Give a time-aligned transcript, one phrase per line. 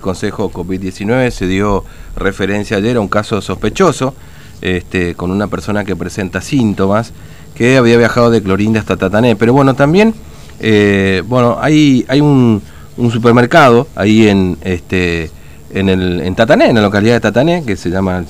[0.00, 1.84] Consejo COVID-19 se dio
[2.14, 4.14] referencia ayer a un caso sospechoso
[4.62, 7.12] este, con una persona que presenta síntomas
[7.56, 9.34] que había viajado de Clorinda hasta Tatané.
[9.34, 10.14] Pero bueno, también
[10.60, 12.62] eh, bueno, hay, hay un,
[13.10, 15.32] supermercado ahí en, este,
[15.74, 18.24] en, el, en Tatané, en la localidad de Tatané, que se llama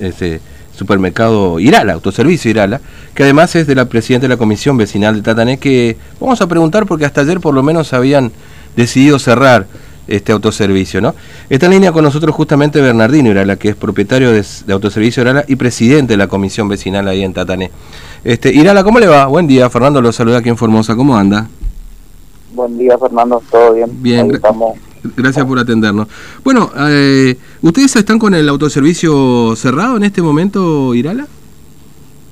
[0.00, 0.40] ese
[0.74, 2.80] supermercado Irala, autoservicio Irala,
[3.14, 6.48] que además es de la presidenta de la Comisión Vecinal de Tatané, que vamos a
[6.48, 8.32] preguntar porque hasta ayer por lo menos habían
[8.74, 9.68] decidido cerrar
[10.06, 11.14] este autoservicio, ¿no?
[11.48, 15.56] Está en línea con nosotros justamente Bernardino Irala, que es propietario de, Autoservicio Irala y
[15.56, 17.70] presidente de la comisión vecinal ahí en Tatané.
[18.24, 19.26] Este, Irala, ¿cómo le va?
[19.26, 21.48] Buen día, Fernando lo saluda aquí en Formosa, ¿cómo anda?
[22.54, 23.90] Buen día, Fernando, todo bien.
[24.02, 24.78] Bien, estamos.
[25.16, 26.08] gracias por atendernos.
[26.44, 31.26] Bueno, eh, ¿ustedes están con el autoservicio cerrado en este momento, Irala?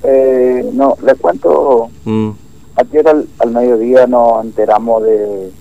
[0.03, 2.31] Eh, no, les cuento, mm.
[2.77, 5.53] ayer al mediodía nos enteramos de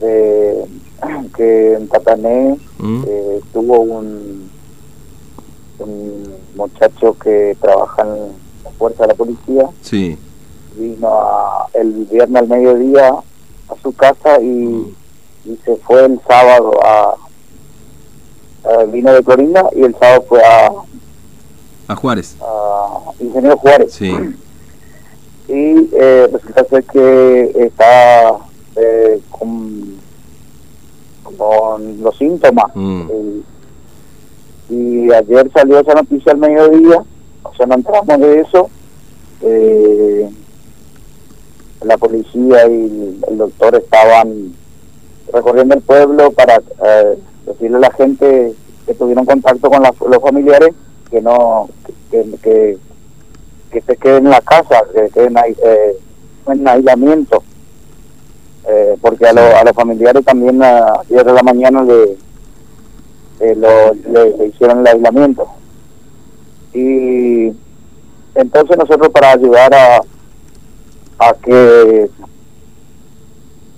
[0.00, 0.64] de
[1.36, 3.02] que en Tatané mm.
[3.06, 4.50] eh, tuvo un,
[5.78, 8.32] un muchacho que trabaja en
[8.64, 9.68] la fuerza de la policía.
[9.82, 10.18] Sí.
[10.76, 11.10] Vino
[11.74, 14.94] el viernes al mediodía a su casa y, mm.
[15.46, 17.16] y se fue el sábado a,
[18.88, 20.70] vino de Corinda y el sábado fue a
[21.90, 22.36] a Juárez.
[22.40, 23.92] A Ingeniero Juárez.
[23.92, 24.12] Sí.
[25.48, 28.36] Y eh, resulta ser que está
[28.76, 29.98] eh, con,
[31.36, 32.70] con, los síntomas.
[32.74, 33.40] Mm.
[34.70, 37.02] y ayer salió esa noticia al mediodía,
[37.42, 38.70] o sea, no entramos de eso.
[39.42, 40.30] Eh,
[41.82, 44.54] la policía y el doctor estaban
[45.32, 48.52] recorriendo el pueblo para eh, decirle a la gente
[48.86, 50.74] que tuvieron contacto con los familiares
[51.10, 51.68] que no
[52.10, 52.78] que, que,
[53.72, 55.96] que se queden en la casa, que queden ahí, eh,
[56.48, 57.42] en aislamiento
[58.68, 62.16] eh, porque a, a, los familiares también ayer de la mañana le,
[63.40, 65.46] eh, le, hicieron el aislamiento.
[66.72, 67.52] Y
[68.34, 70.00] entonces nosotros para ayudar a,
[71.18, 72.08] a que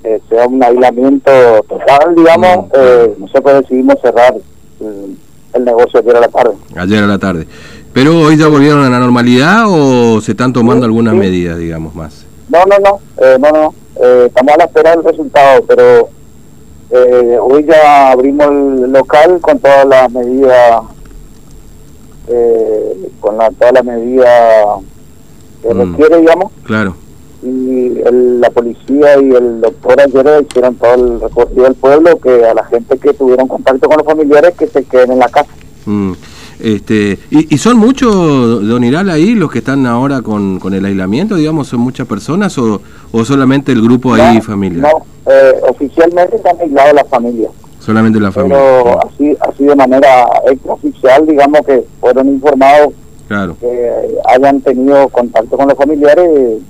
[0.04, 1.30] eh, sea un aislamiento
[1.68, 2.70] total, digamos, mm.
[2.74, 4.34] eh, nosotros decidimos cerrar
[4.80, 6.54] el, negocio ayer a la tarde.
[6.76, 7.46] Ayer a la tarde.
[7.92, 12.24] ¿Pero hoy ya volvieron a la normalidad o se están tomando algunas medidas, digamos, más?
[12.48, 13.74] No, no, no, no, no.
[14.02, 16.08] Eh, estamos a la espera del resultado, pero
[16.94, 20.82] eh, hoy ya abrimos el local con todas las medidas,
[22.28, 24.80] eh, con la, todas las medidas
[25.62, 25.78] que mm.
[25.80, 26.52] requiere, digamos.
[26.64, 26.94] Claro.
[27.42, 32.52] Y la policía y el doctor ayer hicieron todo el recorrido del pueblo, que a
[32.52, 35.50] la gente que tuvieron contacto con los familiares que se queden en la casa.
[35.86, 36.12] Mm.
[36.60, 38.12] Este, y, son muchos,
[38.68, 42.56] don Iral, ahí los que están ahora con, con el aislamiento, digamos, son muchas personas
[42.58, 44.92] o, o solamente el grupo ahí familiar?
[44.92, 47.50] No, eh, oficialmente están aislados las familias.
[47.78, 48.58] Solamente la familia.
[48.58, 52.94] Pero así, así de manera extraoficial, digamos que fueron informados
[53.28, 53.56] claro.
[53.58, 53.90] que
[54.28, 56.60] hayan tenido contacto con los familiares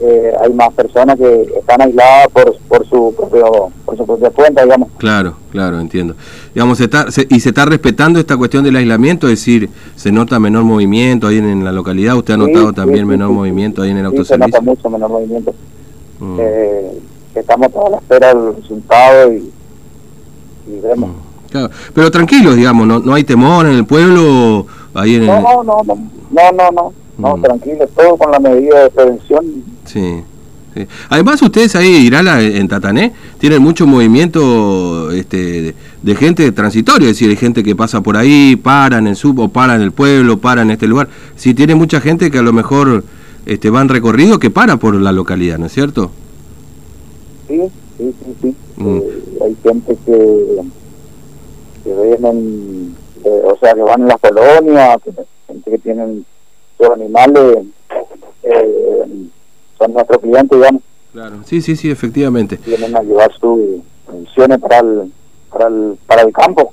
[0.00, 4.64] eh, hay más personas que están aisladas por, por su propio por su propia cuenta
[4.64, 6.16] digamos claro claro entiendo
[6.52, 10.64] digamos está, y se está respetando esta cuestión del aislamiento es decir se nota menor
[10.64, 14.46] movimiento ahí en, la localidad usted ha notado también menor movimiento ahí en el autoservicio
[14.46, 15.54] se nota mucho menor movimiento
[16.18, 16.36] mm.
[16.40, 16.98] eh,
[17.40, 19.52] estamos todos a la espera del resultado y,
[20.66, 21.70] y vemos mm, claro.
[21.92, 25.82] pero tranquilos digamos no no hay temor en el pueblo ahí en no, no no
[25.84, 25.94] no
[26.30, 27.42] no no no no, mm.
[27.42, 29.44] tranquilo, todo con la medida de prevención.
[29.84, 30.22] Sí.
[31.08, 37.30] Además ustedes ahí, Irala, en Tatané, tienen mucho movimiento este, de, gente transitoria, es decir,
[37.30, 40.38] hay gente que pasa por ahí, para en el sub o para en el pueblo,
[40.38, 41.08] para en este lugar.
[41.36, 43.04] Sí, tiene mucha gente que a lo mejor
[43.46, 46.10] este, van recorrido que para por la localidad, ¿no es cierto?
[47.46, 48.56] Sí, sí, sí, sí.
[48.76, 48.98] Mm.
[48.98, 50.62] Eh, hay gente que,
[51.84, 54.98] que vienen, eh, o sea, que van en las colonias,
[55.46, 56.24] gente que tienen
[56.78, 57.66] los animales
[58.42, 59.04] eh,
[59.78, 60.82] son nuestros clientes, digamos.
[61.12, 62.58] Claro, sí, sí, sí, efectivamente.
[62.66, 65.12] Vienen a llevar sus funciones para el,
[65.50, 66.72] para el, para el campo.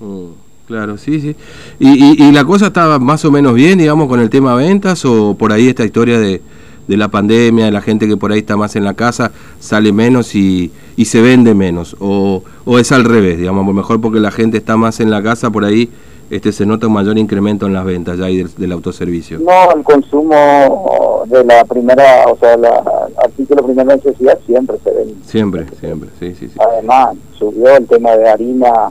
[0.00, 0.30] Mm,
[0.66, 1.36] claro, sí, sí.
[1.78, 5.34] ¿Y, y, la cosa estaba más o menos bien, digamos, con el tema ventas o
[5.34, 6.42] por ahí esta historia de,
[6.88, 9.30] de la pandemia, de la gente que por ahí está más en la casa,
[9.60, 11.96] sale menos y, y se vende menos?
[12.00, 15.50] O, ¿O es al revés, digamos, mejor porque la gente está más en la casa,
[15.50, 15.90] por ahí
[16.30, 19.38] este se nota un mayor incremento en las ventas ya ahí del, autoservicio.
[19.38, 22.82] No, el consumo de la primera, o sea, la
[23.16, 25.14] artículo de primera necesidad siempre se vende.
[25.24, 26.58] Siempre, siempre, sí, sí, sí.
[26.60, 28.90] Además, subió el tema de harina,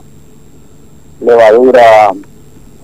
[1.20, 2.10] levadura,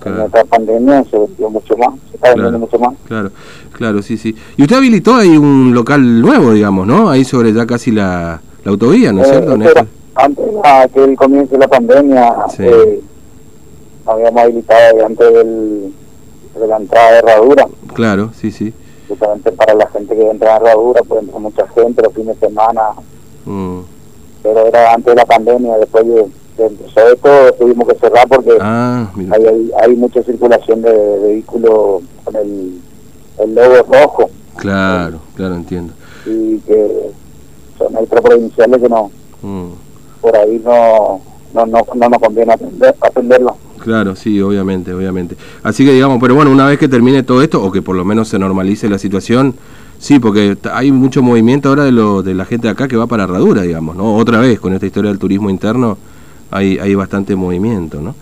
[0.09, 2.93] en esta pandemia se vendió mucho más, se está vendiendo mucho más.
[3.07, 3.31] Claro,
[3.73, 4.35] claro, sí, sí.
[4.57, 7.09] Y usted habilitó ahí un local nuevo, digamos, ¿no?
[7.09, 9.51] Ahí sobre ya casi la, la autovía, ¿no es eh, cierto?
[10.17, 12.63] antes de que el comienzo de la pandemia, Sí.
[12.63, 13.01] eh,
[14.05, 15.93] habíamos habilitado antes del,
[16.59, 18.73] de la entrada de herradura, Claro, sí, sí.
[19.09, 22.47] justamente para la gente que entra a herradura, puede entrar mucha gente los fines de
[22.47, 22.81] semana,
[23.45, 23.79] Mm.
[24.41, 26.25] pero era antes de la pandemia, después de,
[26.57, 27.29] de empezó esto
[27.59, 32.79] tuvimos que cerrar porque Ah, hay, hay, hay mucha circulación de, vehículos con el,
[33.39, 35.93] el logo rojo Claro, claro, entiendo.
[36.25, 37.11] y que
[37.77, 39.11] son extraprovinciales que no,
[39.43, 39.65] Mm.
[40.21, 41.19] por ahí no,
[41.53, 43.57] no, no, no nos conviene atender, atenderlo.
[43.79, 45.35] Claro, sí, obviamente, obviamente.
[45.61, 48.03] Así que digamos, pero bueno, una vez que termine todo esto, o que por lo
[48.05, 49.53] menos se normalice la situación,
[49.99, 53.05] sí, porque hay mucho movimiento ahora de, lo, de la gente de acá que va
[53.05, 54.15] para Herradura, digamos, ¿no?
[54.15, 55.97] Otra vez, con esta historia del turismo interno,
[56.51, 58.15] hay, hay bastante movimiento, ¿no?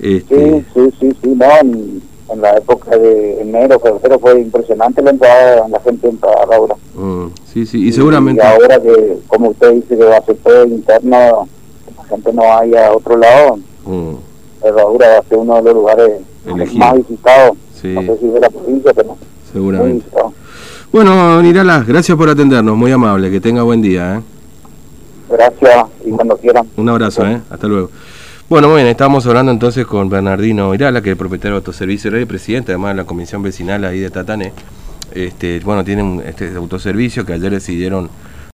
[0.00, 5.02] Este, Sí, sí, sí, sí, no, en, en la época de enero, febrero fue impresionante
[5.02, 6.74] la entrada, la gente en ahora.
[6.96, 8.42] mm, sí, sí, y seguramente...
[8.42, 11.48] Y ahora que, como usted dice, que va a ser todo interno,
[11.96, 14.14] la gente no vaya a otro lado, mm,
[14.64, 16.10] Herradura va a ser uno de los lugares
[16.46, 16.78] Elegido.
[16.78, 17.56] más visitados.
[17.80, 17.88] Sí.
[17.88, 19.16] No sé si de la provincia, pero muy
[19.52, 19.94] seguramente.
[20.04, 20.32] visitado.
[20.92, 24.20] Bueno, Nirala, gracias por atendernos, muy amable, que tenga buen día, ¿eh?
[25.34, 26.66] Gracias y cuando quieran.
[26.76, 27.40] Un abrazo, ¿eh?
[27.50, 27.90] Hasta luego.
[28.48, 32.24] Bueno, muy bien, estábamos hablando entonces con Bernardino Irala, que es propietario de autoservicio y
[32.24, 34.52] presidente además de la comisión vecinal ahí de Tatané.
[35.12, 38.10] Este, bueno, tienen este autoservicio que ayer decidieron